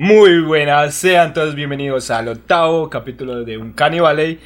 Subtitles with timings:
[0.00, 4.38] Muy buenas, sean todos bienvenidos al octavo capítulo de Un Valley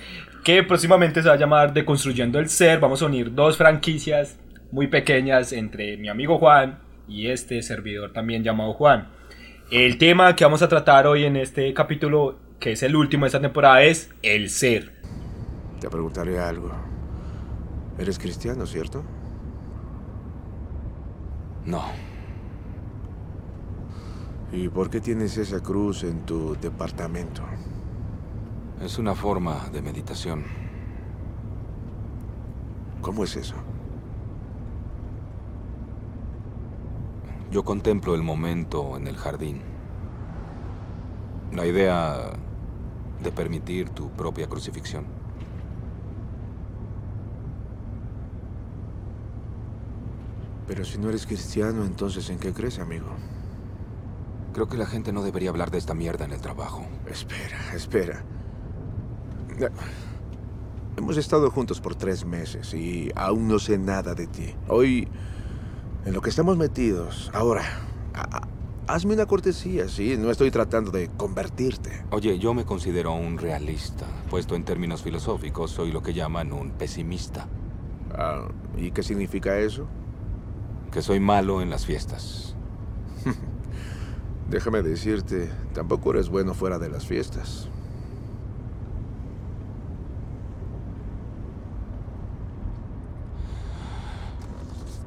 [0.42, 2.80] que próximamente se va a llamar Deconstruyendo el Ser.
[2.80, 4.38] Vamos a unir dos franquicias
[4.70, 9.11] muy pequeñas entre mi amigo Juan y este servidor también llamado Juan.
[9.70, 13.29] El tema que vamos a tratar hoy en este capítulo, que es el último de
[13.29, 14.95] esta temporada, es el ser.
[15.80, 16.73] Te preguntaré algo.
[17.98, 19.05] ¿Eres cristiano, cierto?
[21.66, 22.11] No.
[24.53, 27.43] ¿Y por qué tienes esa cruz en tu departamento?
[28.83, 30.45] Es una forma de meditación.
[33.01, 33.55] ¿Cómo es eso?
[37.51, 39.62] Yo contemplo el momento en el jardín.
[41.52, 42.32] La idea
[43.23, 45.07] de permitir tu propia crucifixión.
[50.66, 53.07] Pero si no eres cristiano, entonces ¿en qué crees, amigo?
[54.52, 56.84] Creo que la gente no debería hablar de esta mierda en el trabajo.
[57.06, 58.23] Espera, espera.
[60.96, 64.55] Hemos estado juntos por tres meses y aún no sé nada de ti.
[64.69, 65.09] Hoy,
[66.05, 67.63] en lo que estamos metidos, ahora,
[68.87, 70.17] hazme una cortesía, ¿sí?
[70.19, 72.05] No estoy tratando de convertirte.
[72.11, 74.07] Oye, yo me considero un realista.
[74.29, 77.48] Puesto en términos filosóficos, soy lo que llaman un pesimista.
[78.15, 79.87] Ah, ¿Y qué significa eso?
[80.91, 82.55] Que soy malo en las fiestas.
[84.53, 87.70] Déjame decirte, tampoco eres bueno fuera de las fiestas.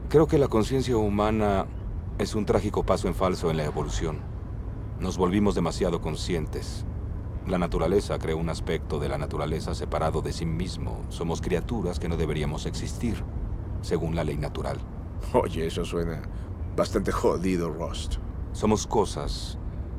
[0.09, 1.67] Creo que la conciencia humana
[2.17, 4.17] es un trágico paso en falso en la evolución.
[4.99, 6.83] Nos volvimos demasiado conscientes.
[7.45, 11.05] La naturaleza creó un aspecto de la naturaleza separado de sí mismo.
[11.09, 13.23] Somos criaturas que no deberíamos existir,
[13.83, 14.79] según la ley natural.
[15.33, 16.23] Oye, eso suena
[16.75, 18.16] bastante jodido, Rust.
[18.56, 19.58] Somos cosas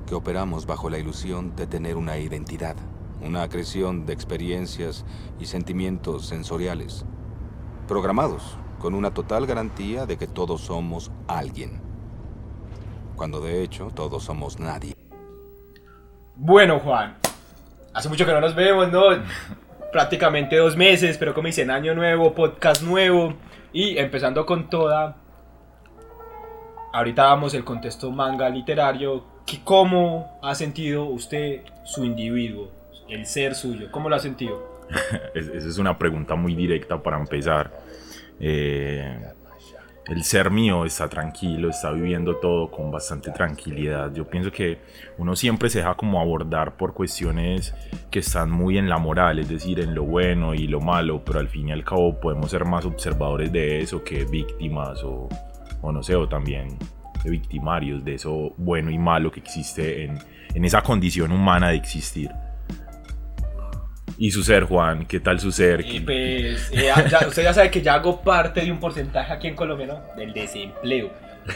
[0.09, 2.75] que operamos bajo la ilusión de tener una identidad,
[3.21, 5.05] una acreción de experiencias
[5.39, 7.05] y sentimientos sensoriales,
[7.87, 11.83] programados con una total garantía de que todos somos alguien,
[13.15, 14.95] cuando de hecho todos somos nadie.
[16.35, 17.19] Bueno, Juan,
[17.93, 19.03] hace mucho que no nos vemos, ¿no?
[19.93, 23.35] Prácticamente dos meses, pero como dicen, año nuevo, podcast nuevo
[23.75, 25.26] y empezando con toda
[26.97, 29.25] ahorita damos el contexto manga literario.
[29.65, 32.71] ¿Cómo ha sentido usted su individuo,
[33.09, 33.89] el ser suyo?
[33.91, 34.81] ¿Cómo lo ha sentido?
[35.35, 37.71] Esa es una pregunta muy directa para empezar.
[38.41, 39.21] Eh,
[40.09, 44.13] el ser mío está tranquilo, está viviendo todo con bastante tranquilidad.
[44.15, 44.79] Yo pienso que
[45.19, 47.75] uno siempre se deja como abordar por cuestiones
[48.11, 51.41] que están muy en la moral, es decir, en lo bueno y lo malo, pero
[51.41, 55.29] al fin y al cabo podemos ser más observadores de eso que víctimas o,
[55.87, 56.77] o no sé, o también
[57.23, 60.19] de victimarios de eso bueno y malo que existe en,
[60.55, 62.31] en esa condición humana de existir.
[64.19, 65.85] Y su ser, Juan, ¿qué tal su ser?
[65.87, 66.91] Y pues, eh,
[67.29, 70.03] usted ya sabe que ya hago parte de un porcentaje aquí en Colombia, ¿no?
[70.17, 71.11] Del desempleo.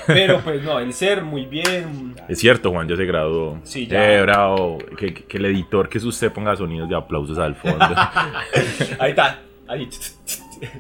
[0.06, 2.14] Pero pues no, el ser muy bien.
[2.28, 3.58] Es cierto, Juan, ya se graduó.
[3.64, 4.18] Sí, ya.
[4.18, 4.78] Eh, bravo.
[4.97, 7.86] Que, que, el editor, que es usted, ponga sonidos de aplausos al fondo.
[8.98, 9.88] ahí está, ahí.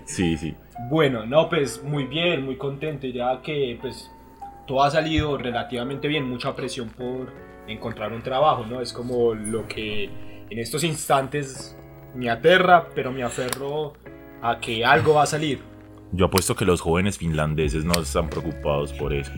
[0.04, 0.54] Sí, sí.
[0.88, 4.10] Bueno, no, pues muy bien, muy contento, ya que pues
[4.66, 7.32] todo ha salido relativamente bien, mucha presión por
[7.66, 8.80] encontrar un trabajo, ¿no?
[8.80, 10.04] Es como lo que
[10.50, 11.76] en estos instantes
[12.14, 13.94] me aterra, pero me aferro
[14.42, 15.60] a que algo va a salir.
[16.12, 19.30] Yo apuesto que los jóvenes finlandeses no están preocupados por eso.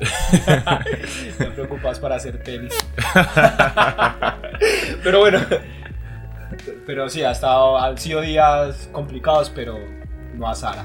[1.26, 2.74] están preocupados para hacer tenis.
[5.04, 5.40] pero bueno,
[6.90, 9.78] pero sí, ha estado, han sido días complicados, pero
[10.34, 10.84] no a Sara.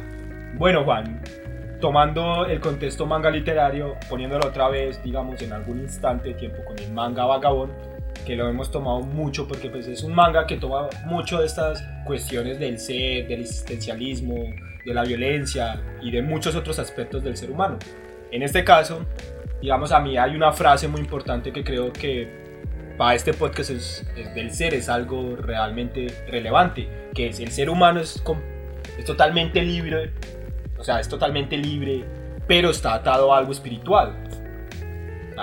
[0.53, 1.19] Bueno, Juan,
[1.81, 6.77] tomando el contexto manga literario, poniéndolo otra vez, digamos, en algún instante de tiempo con
[6.77, 7.73] el manga vagabond,
[8.23, 11.83] que lo hemos tomado mucho porque pues, es un manga que toma mucho de estas
[12.05, 14.35] cuestiones del ser, del existencialismo,
[14.85, 17.79] de la violencia y de muchos otros aspectos del ser humano.
[18.29, 19.03] En este caso,
[19.59, 22.44] digamos, a mí hay una frase muy importante que creo que
[22.97, 27.99] para este podcast es, del ser es algo realmente relevante, que es el ser humano
[27.99, 28.23] es,
[28.97, 30.11] es totalmente libre,
[30.77, 32.05] o sea, es totalmente libre,
[32.47, 34.15] pero está atado a algo espiritual.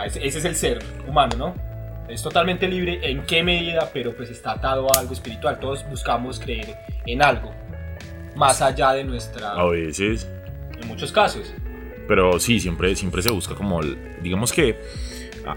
[0.07, 1.55] ese, es el ser humano, ¿no?
[2.09, 5.59] Es totalmente libre en qué medida, pero pues está atado a algo espiritual.
[5.61, 6.77] Todos buscamos creer
[7.07, 7.53] en algo,
[8.35, 9.53] más allá de nuestra...
[9.53, 10.29] A veces.
[10.81, 11.55] En muchos casos.
[12.09, 13.81] Pero sí, siempre, siempre se busca como,
[14.21, 14.77] digamos que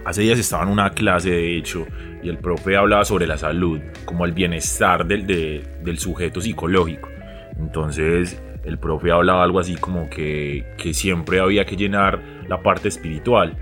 [0.06, 1.86] hace días estaba en una clase de hecho
[2.24, 7.10] y el profe hablaba sobre la salud, como el bienestar del, del sujeto psicológico.
[7.58, 12.88] Entonces el profe hablaba algo así como que, que siempre había que llenar la parte
[12.88, 13.56] espiritual.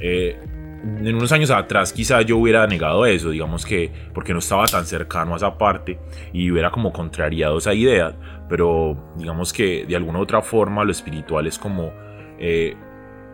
[0.00, 0.38] Eh,
[0.82, 4.86] en unos años atrás quizá yo hubiera negado eso, digamos que porque no estaba tan
[4.86, 5.98] cercano a esa parte
[6.32, 8.14] y hubiera como contrariado esa idea,
[8.48, 11.92] pero digamos que de alguna u otra forma lo espiritual es como
[12.38, 12.76] eh,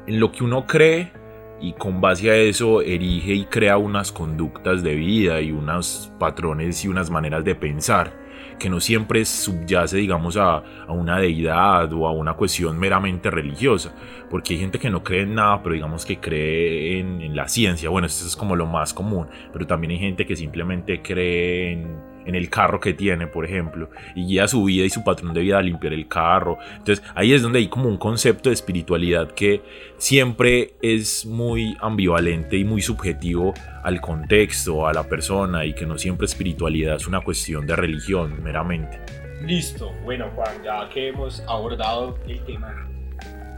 [0.06, 1.12] en lo que uno cree
[1.60, 6.84] y con base a eso erige y crea unas conductas de vida y unos patrones
[6.84, 8.24] y unas maneras de pensar
[8.58, 10.56] que no siempre subyace, digamos, a,
[10.86, 13.94] a, una deidad o a una cuestión meramente religiosa,
[14.30, 17.88] porque hay gente que no cree en nada, pero digamos que cree en, la ciencia,
[17.88, 22.13] bueno, esto es como lo más común, pero también hay gente que simplemente cree en
[22.24, 25.40] en el carro que tiene, por ejemplo, y guía su vida y su patrón de
[25.40, 26.58] vida a limpiar el carro.
[26.76, 29.62] Entonces ahí es donde hay como un concepto de espiritualidad que
[29.98, 35.98] siempre es muy ambivalente y muy subjetivo al contexto, a la persona, y que no
[35.98, 38.98] siempre espiritualidad es una cuestión de religión meramente.
[39.42, 42.88] Listo, bueno Juan, ya que hemos abordado el tema,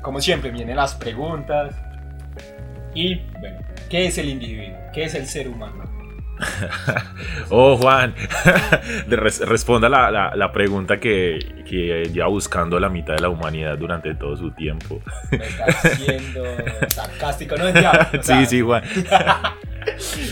[0.03, 1.77] como siempre vienen las preguntas
[2.95, 3.59] y bueno,
[3.89, 4.77] ¿qué es el individuo?
[4.93, 5.96] ¿Qué es el ser humano?
[7.51, 8.15] oh, Juan,
[9.09, 14.15] responda la, la, la, pregunta que, que lleva buscando la mitad de la humanidad durante
[14.15, 15.01] todo su tiempo.
[15.31, 16.45] Me estás siendo
[16.89, 17.67] sarcástico, ¿no?
[18.23, 18.83] sí, sí, Juan.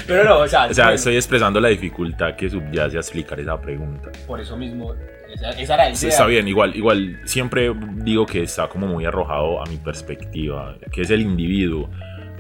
[0.06, 3.60] Pero no, o sea, o sea estoy expresando la dificultad que subyace a explicar esa
[3.60, 4.10] pregunta.
[4.26, 4.94] Por eso mismo,
[5.32, 6.08] esa, esa era idea.
[6.08, 11.02] Está bien, igual, igual siempre digo que está como muy arrojado a mi perspectiva, que
[11.02, 11.88] es el individuo.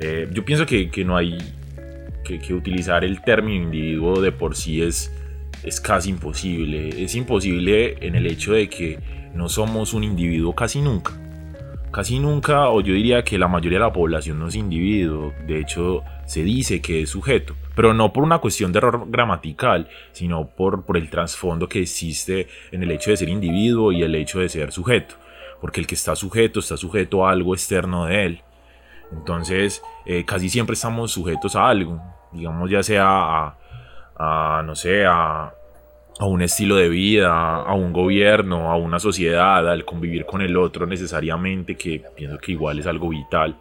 [0.00, 1.38] Eh, yo pienso que, que no hay
[2.24, 5.12] que, utilizar el término individuo de por sí es,
[5.62, 7.04] es casi imposible.
[7.04, 8.98] Es imposible en el hecho de que
[9.34, 11.12] no somos un individuo casi nunca.
[11.92, 15.32] Casi nunca, o yo diría que la mayoría de la población no es individuo.
[15.46, 17.54] De hecho, se dice que es sujeto.
[17.76, 22.48] Pero no por una cuestión de error gramatical, sino por, por el trasfondo que existe
[22.72, 25.14] en el hecho de ser individuo y el hecho de ser sujeto.
[25.60, 28.42] Porque el que está sujeto está sujeto a algo externo de él.
[29.14, 32.00] Entonces, eh, casi siempre estamos sujetos a algo,
[32.32, 33.54] digamos ya sea
[34.16, 35.52] a, no sé, a,
[36.18, 40.56] a, un estilo de vida, a un gobierno, a una sociedad, al convivir con el
[40.56, 43.56] otro necesariamente, que pienso que igual es algo vital,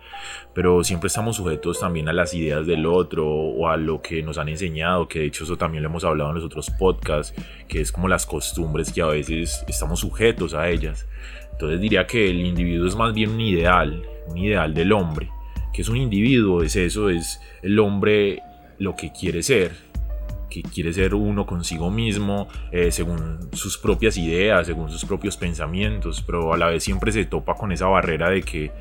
[0.54, 4.38] pero siempre estamos sujetos también a las ideas del otro o a lo que nos
[4.38, 7.34] han enseñado, que de hecho eso también lo hemos hablado en los otros podcasts,
[7.68, 11.08] que es como las costumbres que a veces estamos sujetos a ellas.
[11.52, 15.30] Entonces diría que el individuo es más bien un ideal, un ideal del hombre
[15.74, 18.42] que es un individuo, es eso, es el hombre
[18.78, 19.72] lo que quiere ser,
[20.50, 26.22] que quiere ser uno consigo mismo, eh, según sus propias ideas, según sus propios pensamientos,
[26.22, 28.72] pero a la vez siempre se topa con esa barrera de que,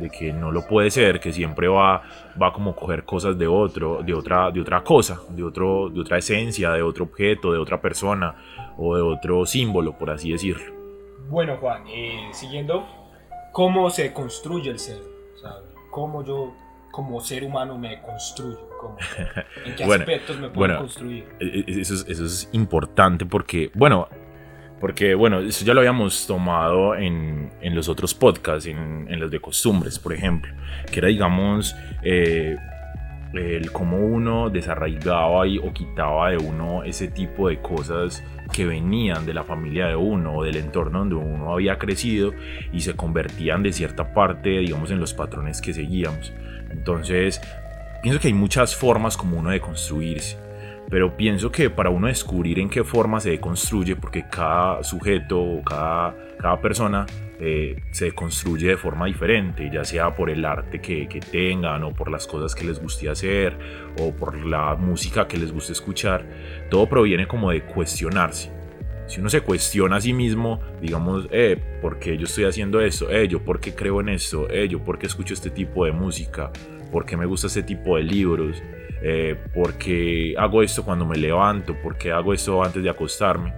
[0.00, 2.02] de que no lo puede ser, que siempre va,
[2.40, 6.16] va como coger cosas de otro, de otra, de otra cosa, de, otro, de otra
[6.16, 8.34] esencia, de otro objeto, de otra persona
[8.78, 10.72] o de otro símbolo, por así decirlo.
[11.28, 12.86] Bueno, Juan, eh, siguiendo,
[13.52, 15.17] ¿cómo se construye el ser?
[15.98, 16.54] Cómo yo
[16.92, 18.58] como ser humano me construyo,
[19.66, 21.26] en qué aspectos me puedo construir.
[21.40, 24.08] E, e, eso es, eso es, importante porque, bueno,
[24.80, 29.30] porque, bueno, eso ya lo habíamos tomado en, en los otros podcasts, en, en, los
[29.30, 30.52] de costumbres, por ejemplo,
[30.90, 32.56] que era, digamos, eh,
[33.34, 38.22] el cómo uno desarraigaba y, o quitaba de uno ese tipo de cosas
[38.52, 42.32] que venían de la familia de uno o del entorno donde uno había crecido
[42.72, 46.32] y se convertían de cierta parte, digamos, en los patrones que seguíamos.
[46.70, 47.40] Entonces,
[48.02, 50.38] pienso que hay muchas formas como uno de construirse,
[50.90, 55.62] pero pienso que para uno descubrir en qué forma se construye, porque cada sujeto o
[55.62, 57.06] cada, cada persona
[57.40, 62.10] eh, se construye de forma diferente, ya sea por el arte que, tengan o por
[62.10, 63.56] las cosas que les guste hacer
[64.00, 66.24] o por la música que les guste escuchar,
[66.70, 68.50] todo proviene como de cuestionarse.
[69.06, 73.10] Si uno se cuestiona a sí mismo, digamos, eh, ¿por qué yo estoy haciendo esto?
[73.10, 74.50] Eh, ¿yo por qué creo en esto?
[74.50, 76.50] Eh, ¿yo por qué escucho este tipo de música?
[76.92, 78.62] ¿Por qué me gusta este tipo de libros?
[79.02, 81.74] Eh, ¿Por qué hago esto cuando me levanto?
[81.80, 83.54] ¿Por qué hago esto antes de acostarme?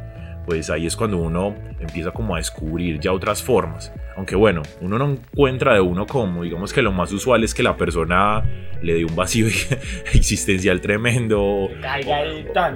[0.50, 3.92] Pues ahí es cuando uno empieza como a descubrir ya otras formas.
[4.16, 7.62] Aunque bueno, uno no encuentra de uno como, digamos que lo más usual es que
[7.62, 8.42] la persona
[8.82, 9.46] le dé un vacío
[10.12, 11.68] existencial tremendo o,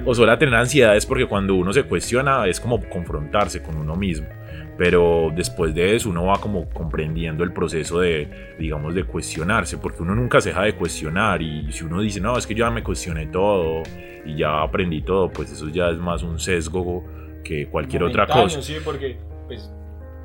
[0.05, 4.29] o suele tener ansiedades porque cuando uno se cuestiona es como confrontarse con uno mismo.
[4.77, 10.01] Pero después de eso uno va como comprendiendo el proceso de, digamos, de cuestionarse, porque
[10.01, 12.71] uno nunca se deja de cuestionar y si uno dice, no, es que yo ya
[12.71, 13.83] me cuestioné todo
[14.25, 17.03] y ya aprendí todo, pues eso ya es más un sesgo
[17.45, 18.61] que cualquier otra cosa.
[18.61, 19.71] Sí, porque pues,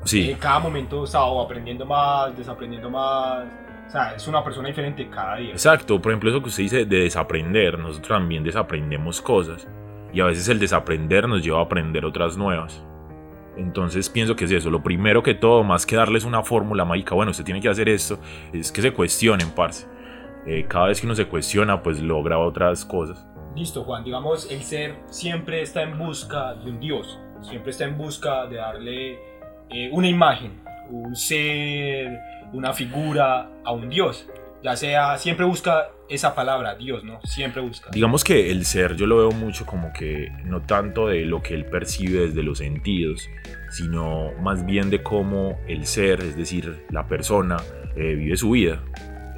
[0.03, 0.31] sí.
[0.31, 3.45] en cada momento estaba aprendiendo más, desaprendiendo más.
[3.87, 5.51] O sea, es una persona diferente cada día.
[5.51, 9.67] Exacto, por ejemplo, eso que usted dice de desaprender, nosotros también desaprendemos cosas.
[10.13, 12.83] Y a veces el desaprender nos lleva a aprender otras nuevas.
[13.57, 14.69] Entonces pienso que es eso.
[14.69, 17.89] Lo primero que todo, más que darles una fórmula mágica, bueno, usted tiene que hacer
[17.89, 18.17] esto,
[18.53, 19.87] es que se cuestionen, parce.
[20.45, 23.25] eh, cada vez que uno se cuestiona, pues logra otras cosas.
[23.55, 24.03] Listo, Juan.
[24.03, 27.19] Digamos, el ser siempre está en busca de un Dios.
[27.41, 29.19] Siempre está en busca de darle
[29.69, 32.19] eh, una imagen, un ser,
[32.53, 34.27] una figura a un Dios.
[34.63, 37.19] Ya sea, siempre busca esa palabra, Dios, ¿no?
[37.23, 37.89] Siempre busca.
[37.91, 41.55] Digamos que el ser yo lo veo mucho como que no tanto de lo que
[41.55, 43.27] él percibe desde los sentidos,
[43.71, 47.57] sino más bien de cómo el ser, es decir, la persona,
[47.95, 48.83] eh, vive su vida.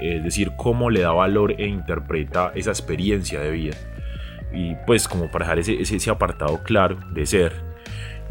[0.01, 3.77] Es decir, cómo le da valor e interpreta esa experiencia de vida.
[4.53, 7.53] Y pues como para dejar ese, ese, apartado claro de ser.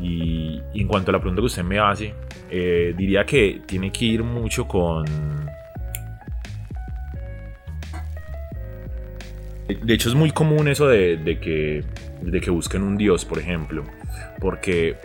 [0.00, 2.14] Y, en cuanto a la pregunta que usted me hace,
[2.50, 5.04] eh, diría que tiene que ir mucho con
[9.80, 11.84] De hecho es muy común eso de, que,
[12.20, 13.84] de que busquen un dios, por ejemplo,
[14.40, 14.96] porque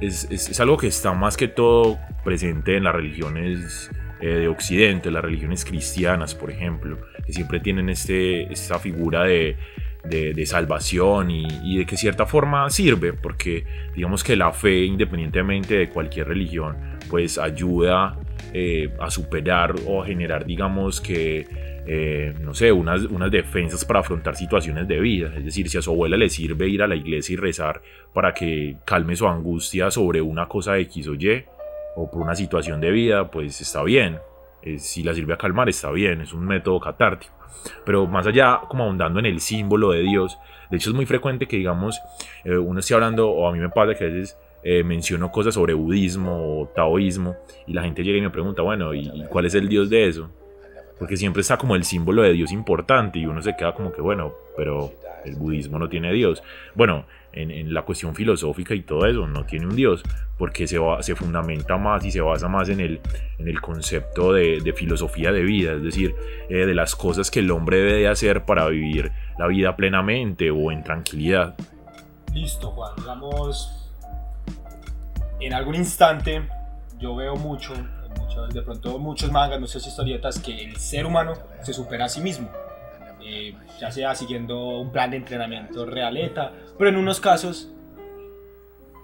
[0.00, 5.22] es, algo que está más que todo presente en las religiones eh, de Occidente, las
[5.22, 9.56] religiones cristianas, por ejemplo, que siempre tienen este, esta figura de,
[10.46, 16.28] salvación y, de que cierta forma sirve, porque digamos que la fe, independientemente de cualquier
[16.28, 16.76] religión,
[17.08, 18.18] pues ayuda
[18.52, 21.46] eh, a superar o a generar, digamos que
[21.90, 25.32] eh, no sé, unas, unas defensas para afrontar situaciones de vida.
[25.34, 27.80] Es decir, si a su abuela le sirve ir a la iglesia y rezar
[28.12, 31.44] para que calme su angustia sobre una cosa X o Y,
[31.96, 34.18] o por una situación de vida, pues está bien.
[34.62, 37.34] Eh, si la sirve a calmar, está bien, es un método catártico.
[37.84, 40.38] Pero más allá, como ahondando en el símbolo de Dios,
[40.70, 42.00] de hecho es muy frecuente que, digamos,
[42.44, 44.36] eh, uno esté hablando, o a mí me pasa que a veces
[44.84, 47.36] menciono cosas sobre budismo o taoísmo,
[47.66, 50.30] y la gente llega y me pregunta, bueno, ¿y cuál es el Dios de eso?
[50.98, 54.00] Porque siempre está como el símbolo de Dios importante y uno se queda como que,
[54.00, 54.92] bueno, pero
[55.24, 56.42] el budismo no tiene Dios.
[56.74, 60.02] Bueno, en, la cuestión filosófica y todo eso, no tiene un Dios,
[60.36, 63.00] porque se, se fundamenta más y se basa más en el,
[63.38, 66.14] en el concepto de, filosofía de vida, es decir,
[66.48, 70.50] eh, de las cosas que el hombre debe de hacer para vivir la vida plenamente
[70.50, 71.56] o en tranquilidad.
[72.32, 73.92] Listo, Juan, digamos,
[75.40, 76.42] en algún instante
[76.98, 77.74] yo veo mucho
[78.52, 82.48] de pronto muchos mangas, muchas historietas, que el ser humano se supera a sí mismo.
[83.20, 87.70] Eh, ya sea siguiendo un plan de entrenamiento realeta, pero en unos casos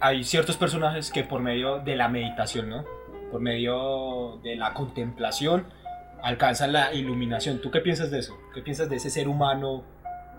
[0.01, 2.85] hay ciertos personajes que por medio de la meditación, ¿no?
[3.31, 5.67] por medio de la contemplación,
[6.23, 7.61] alcanzan la iluminación.
[7.61, 8.39] ¿Tú qué piensas de eso?
[8.55, 9.83] ¿Qué piensas de ese ser humano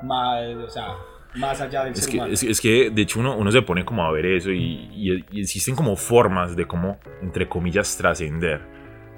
[0.02, 0.96] más, o sea,
[1.36, 2.34] más allá del es ser que, humano?
[2.34, 4.90] Es, que de hecho uno, uno, se pone como a ver eso y,
[5.32, 8.76] y existen como formas de cómo, entre comillas, trascender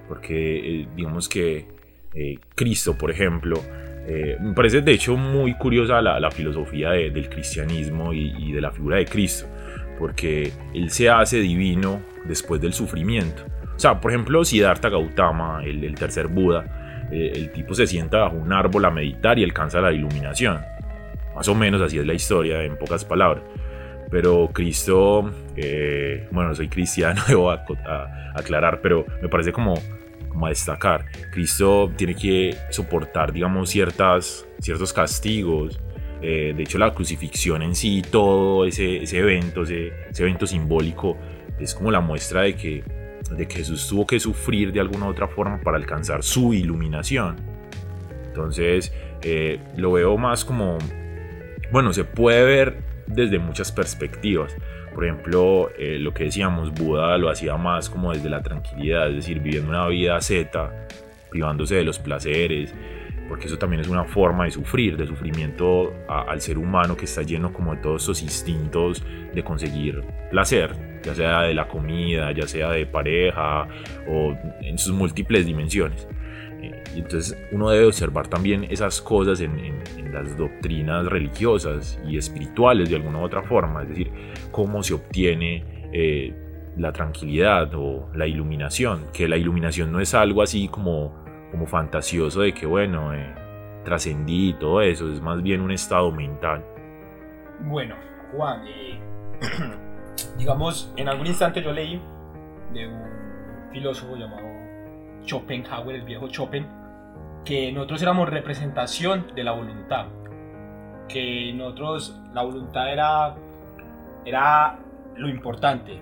[0.07, 1.67] porque eh, digamos que
[2.13, 3.61] eh, Cristo, por ejemplo,
[4.07, 8.97] eh, me parece de hecho muy curiosa la, filosofía del cristianismo y, de la figura
[8.97, 9.47] de Cristo,
[9.99, 13.43] porque él se hace divino después del sufrimiento.
[13.75, 18.35] O sea, por ejemplo, Siddhartha Gautama, el, el tercer Buda, el tipo se sienta bajo
[18.35, 20.59] un árbol a meditar y alcanza la iluminación.
[21.37, 23.43] Más o menos así es la historia, en pocas palabras.
[24.09, 25.31] Pero Cristo,
[26.31, 29.75] bueno, soy cristiano, debo aclarar, pero me parece como
[30.45, 31.05] a destacar.
[31.31, 35.79] Cristo tiene que soportar, digamos, ciertas, ciertos castigos.
[36.21, 41.17] Eh, de hecho, la crucifixión en sí, todo ese, ese evento, ese, evento simbólico,
[41.59, 42.83] es como la muestra de que,
[43.31, 47.35] de que Jesús tuvo que sufrir de alguna u otra forma para alcanzar su iluminación.
[48.27, 50.77] Entonces, eh, lo veo más como,
[51.71, 54.55] bueno, se puede ver desde muchas perspectivas.
[54.93, 59.15] Por ejemplo, eh, lo que decíamos, Buda lo hacía más como desde la tranquilidad, es
[59.15, 60.87] decir, viviendo una vida zeta,
[61.29, 62.73] privándose de los placeres,
[63.27, 67.21] porque eso también es una forma de sufrir, de sufrimiento al ser humano que está
[67.21, 72.47] lleno como de todos esos instintos de conseguir placer, ya sea de la comida, ya
[72.47, 73.67] sea de pareja
[74.07, 76.07] o en sus múltiples dimensiones.
[76.97, 79.77] Eh, entonces uno debe observar también esas cosas en,
[80.11, 84.11] las doctrinas religiosas y espirituales de alguna u otra forma, es decir,
[84.51, 85.63] cómo se obtiene
[85.93, 86.33] eh,
[86.77, 91.13] la tranquilidad o la iluminación, que la iluminación no es algo así como,
[91.51, 93.35] como fantasioso de que bueno, eh,
[93.83, 96.63] trascendí y todo eso, es más bien un estado mental.
[97.59, 97.95] Bueno,
[98.31, 98.63] Juan,
[100.37, 102.01] digamos, en algún instante yo leí
[102.73, 104.47] de un filósofo llamado
[105.25, 106.65] Schopenhauer, el viejo Chopin,
[107.47, 110.07] que nosotros éramos representación de la voluntad,
[111.07, 113.35] que nosotros la voluntad era,
[114.25, 114.79] era
[115.15, 115.97] lo importante,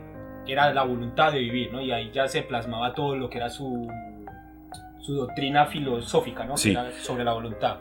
[0.47, 1.81] era la voluntad de vivir, ¿no?
[1.81, 3.87] Y ahí ya se plasmaba todo lo que era su,
[4.99, 6.57] su doctrina filosófica, ¿no?
[6.57, 7.77] sobre la voluntad.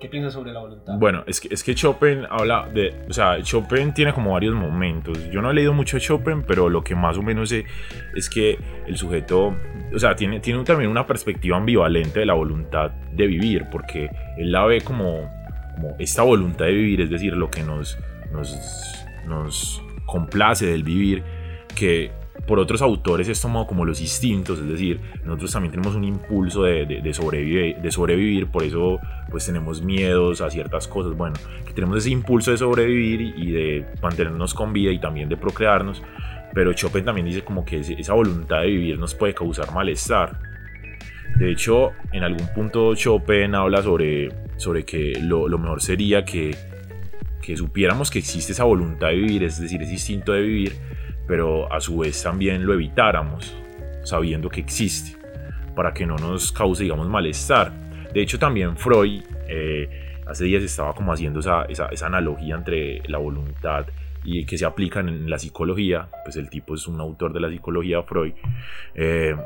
[0.00, 0.94] ¿Qué piensas sobre la voluntad?
[0.98, 2.94] Bueno, es que, es que Chopin habla de.
[3.08, 5.28] O sea, Chopin tiene como varios momentos.
[5.30, 7.64] Yo no he leído mucho de Chopin, pero lo que más o menos sé
[8.14, 9.56] es que el sujeto.
[9.92, 14.52] O sea, tiene, tiene también una perspectiva ambivalente de la voluntad de vivir, porque él
[14.52, 15.28] la ve como,
[15.74, 17.98] como esta voluntad de vivir, es decir, lo que nos,
[18.30, 18.56] nos,
[19.26, 21.24] nos complace del vivir,
[21.74, 22.12] que
[22.48, 26.62] por otros autores es tomado como los instintos, es decir, nosotros también tenemos un impulso
[26.62, 28.98] de, de, sobrevivir, de sobrevivir, por eso
[29.30, 31.36] pues tenemos miedos a ciertas cosas, bueno,
[31.66, 36.02] que tenemos ese impulso de sobrevivir y de mantenernos con vida y también de procrearnos,
[36.54, 40.40] pero Chopin también dice como que esa voluntad de vivir nos puede causar malestar.
[41.36, 46.56] De hecho, en algún punto Chopin habla sobre, sobre que lo, lo mejor sería que,
[47.42, 50.72] que supiéramos que existe esa voluntad de vivir, es decir, ese instinto de vivir,
[51.28, 53.54] pero a su vez también lo evitáramos,
[54.02, 55.16] sabiendo que existe,
[55.76, 57.70] para que no nos cause, digamos, malestar.
[58.12, 63.18] De hecho, también Freud eh, hace días estaba como haciendo esa, esa, analogía entre la
[63.18, 63.86] voluntad
[64.24, 67.50] y que se aplica en la psicología, pues el tipo es un autor de la
[67.50, 68.32] psicología, Freud.
[68.94, 69.36] Eh,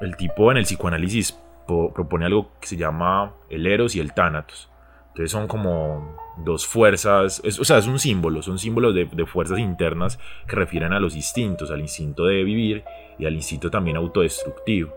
[0.00, 4.71] el tipo en el psicoanálisis propone algo que se llama el eros y el tánatos.
[5.12, 10.18] Entonces son como dos fuerzas, o sea, es un símbolo, son símbolos de, fuerzas internas
[10.48, 12.82] que refieren a los instintos, al instinto de vivir
[13.18, 14.94] y al instinto también autodestructivo,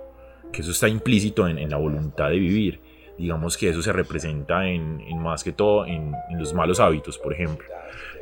[0.54, 2.80] que eso está implícito en, la voluntad de vivir.
[3.18, 7.68] Digamos que eso se representa en, más que todo en, los malos hábitos, por ejemplo.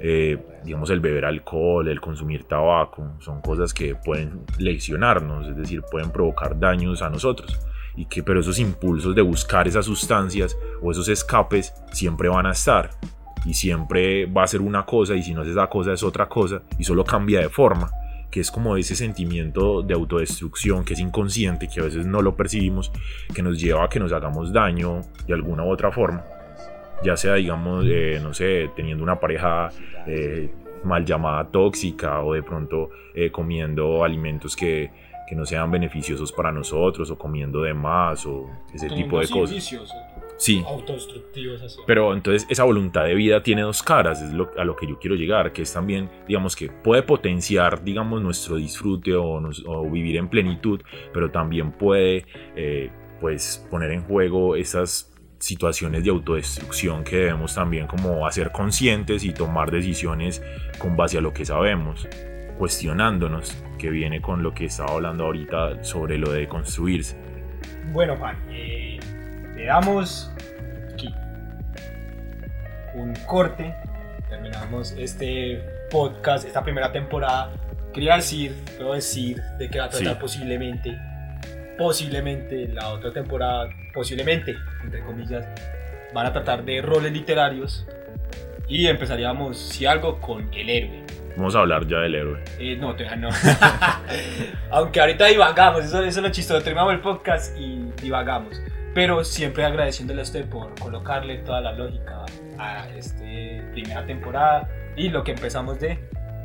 [0.01, 5.83] Eh, digamos el beber alcohol, el consumir tabaco, son cosas que pueden leccionarnos, es decir,
[5.91, 7.59] pueden provocar daños a nosotros
[7.95, 12.51] y que pero esos impulsos de buscar esas sustancias o esos escapes siempre van a
[12.51, 12.91] estar
[13.45, 16.27] y siempre va a ser una cosa y si no es esa cosa es otra
[16.27, 17.89] cosa y solo cambia de forma
[18.33, 22.35] que es como ese sentimiento de autodestrucción que es inconsciente, que a veces no lo
[22.35, 22.91] percibimos,
[23.31, 26.25] que nos lleva a que nos hagamos daño de alguna u otra forma.
[27.03, 29.69] Ya sea, digamos, eh, no sé, teniendo una pareja
[30.07, 30.51] eh,
[30.83, 34.89] mal llamada tóxica o de pronto eh, comiendo alimentos que,
[35.27, 39.75] que no sean beneficiosos para nosotros o comiendo de más o ese tipo de cosas.
[40.37, 40.63] Sí.
[40.67, 41.79] Autodestructivos así.
[41.85, 44.99] Pero entonces esa voluntad de vida tiene dos caras, es lo, a lo que yo
[44.99, 49.41] quiero llegar, que es también, digamos, que puede potenciar, digamos, nuestro disfrute o,
[49.89, 50.81] vivir en plenitud,
[51.13, 52.89] pero también puede, eh,
[53.21, 59.33] pues, poner en juego esas situaciones de autodestrucción que debemos también como hacer conscientes y
[59.33, 60.41] tomar decisiones
[60.79, 62.07] con base a lo que sabemos,
[62.57, 67.17] cuestionándonos que viene con lo que estaba hablando ahorita sobre lo de construirse.
[67.91, 68.99] Bueno, Juan, eh,
[69.55, 70.31] le damos
[70.93, 71.13] aquí
[72.95, 73.73] un corte.
[74.29, 75.61] Terminamos este
[75.91, 77.51] podcast, esta primera temporada.
[77.93, 80.97] Quería decir, puedo decir de qué va a tratar posiblemente,
[81.77, 85.45] posiblemente la otra temporada, posiblemente, entre comillas,
[86.13, 87.85] van a tratar de roles literarios
[88.67, 91.02] y empezaríamos, si algo, con el héroe.
[91.35, 92.39] Vamos a hablar ya del héroe.
[92.59, 93.29] Eh, no, no.
[94.71, 96.61] Aunque ahorita divagamos, eso, es lo chistoso.
[96.61, 98.61] Terminamos el podcast y divagamos.
[98.93, 102.25] Pero siempre agradeciéndole a usted por colocarle toda la lógica
[102.59, 103.23] a esta
[103.71, 105.97] primera temporada y lo que empezamos de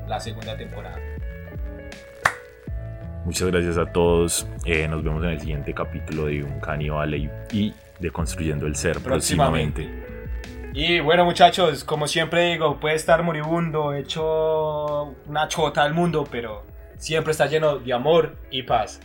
[0.07, 0.99] la segunda temporada.
[3.27, 4.49] Muchas gracias a todos.
[4.65, 9.01] Eh, nos vemos en el siguiente capítulo de Un Caníbal y de Construyendo el Ser
[9.01, 9.98] próximamente.
[10.81, 16.65] Y bueno muchachos, como siempre digo, puede estar moribundo, hecho una chota al mundo, pero
[16.97, 19.01] siempre está lleno de amor y paz.